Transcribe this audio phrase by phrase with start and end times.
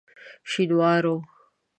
[0.51, 1.17] شینوارو.